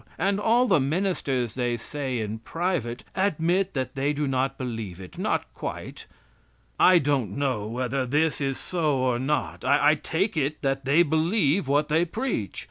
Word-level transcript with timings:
And 0.17 0.39
all 0.39 0.65
the 0.65 0.79
ministers 0.79 1.53
they 1.53 1.77
say 1.77 2.17
in 2.21 2.39
private, 2.39 3.03
admit 3.13 3.75
that 3.75 3.93
they 3.93 4.13
do 4.13 4.27
not 4.27 4.57
believe 4.57 4.99
it, 4.99 5.19
not 5.19 5.53
quite." 5.53 6.07
I 6.79 6.97
don't 6.97 7.37
know 7.37 7.67
whether 7.67 8.07
this 8.07 8.41
is 8.41 8.57
so 8.57 8.97
or 8.97 9.19
not. 9.19 9.63
I 9.63 9.93
take 9.93 10.35
it 10.35 10.63
that 10.63 10.85
they 10.85 11.03
believe 11.03 11.67
what 11.67 11.87
they 11.87 12.03
preach. 12.03 12.59